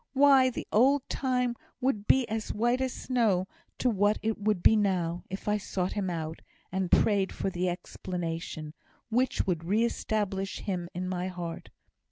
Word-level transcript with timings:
Why, 0.13 0.49
the 0.49 0.65
old 0.71 1.07
time 1.09 1.55
would 1.79 2.07
be 2.07 2.27
as 2.27 2.51
white 2.51 2.81
as 2.81 2.91
snow 2.91 3.47
to 3.77 3.87
what 3.91 4.17
it 4.23 4.39
would 4.39 4.63
be 4.63 4.75
now, 4.75 5.23
if 5.29 5.47
I 5.47 5.59
sought 5.59 5.93
him 5.93 6.09
out, 6.09 6.41
and 6.71 6.89
prayed 6.89 7.31
for 7.31 7.51
the 7.51 7.69
explanation, 7.69 8.73
which 9.11 9.33
should 9.45 9.63
re 9.63 9.85
establish 9.85 10.61
him 10.61 10.89
in 10.95 11.07
my 11.07 11.27
heart. 11.27 11.69